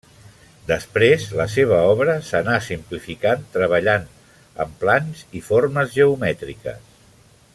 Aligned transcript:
Després, 0.69 1.25
la 1.41 1.45
seva 1.55 1.81
obra 1.89 2.15
s'anà 2.29 2.55
simplificant 2.69 3.45
treballant 3.59 4.09
amb 4.65 4.75
plans 4.85 5.23
i 5.41 5.45
formes 5.51 5.97
geomètriques. 6.01 6.83